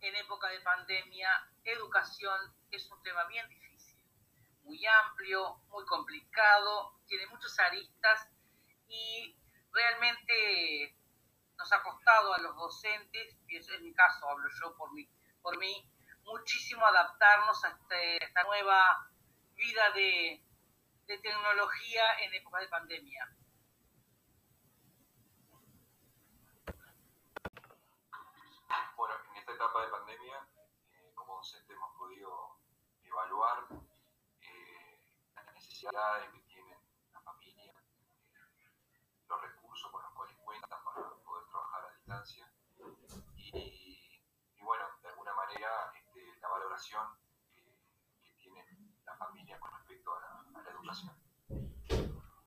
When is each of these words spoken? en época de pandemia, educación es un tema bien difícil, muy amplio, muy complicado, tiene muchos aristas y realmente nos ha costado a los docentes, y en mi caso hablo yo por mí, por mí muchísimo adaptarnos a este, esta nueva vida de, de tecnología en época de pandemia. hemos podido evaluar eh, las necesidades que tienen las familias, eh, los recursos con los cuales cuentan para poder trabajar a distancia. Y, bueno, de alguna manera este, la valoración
en 0.00 0.16
época 0.16 0.48
de 0.48 0.60
pandemia, 0.60 1.30
educación 1.64 2.54
es 2.70 2.90
un 2.90 3.02
tema 3.02 3.24
bien 3.26 3.48
difícil, 3.48 3.98
muy 4.62 4.84
amplio, 4.86 5.56
muy 5.68 5.84
complicado, 5.86 6.98
tiene 7.06 7.26
muchos 7.28 7.58
aristas 7.58 8.28
y 8.88 9.36
realmente 9.72 10.96
nos 11.56 11.72
ha 11.72 11.82
costado 11.82 12.34
a 12.34 12.38
los 12.38 12.54
docentes, 12.56 13.36
y 13.48 13.56
en 13.56 13.82
mi 13.82 13.94
caso 13.94 14.28
hablo 14.28 14.48
yo 14.60 14.76
por 14.76 14.92
mí, 14.92 15.08
por 15.42 15.56
mí 15.58 15.90
muchísimo 16.24 16.84
adaptarnos 16.84 17.64
a 17.64 17.68
este, 17.68 18.24
esta 18.24 18.42
nueva 18.44 19.10
vida 19.54 19.90
de, 19.92 20.42
de 21.06 21.18
tecnología 21.18 22.18
en 22.20 22.34
época 22.34 22.60
de 22.60 22.68
pandemia. 22.68 23.36
hemos 31.54 31.96
podido 31.96 32.58
evaluar 33.02 33.68
eh, 34.40 35.00
las 35.34 35.46
necesidades 35.54 36.28
que 36.32 36.40
tienen 36.40 36.78
las 37.12 37.22
familias, 37.22 37.76
eh, 38.34 38.72
los 39.28 39.40
recursos 39.40 39.90
con 39.92 40.02
los 40.02 40.12
cuales 40.12 40.36
cuentan 40.44 40.82
para 40.84 41.08
poder 41.22 41.46
trabajar 41.48 41.84
a 41.84 41.94
distancia. 41.94 42.52
Y, 43.36 44.20
bueno, 44.60 44.84
de 45.02 45.08
alguna 45.08 45.34
manera 45.34 45.92
este, 45.94 46.40
la 46.40 46.48
valoración 46.48 47.06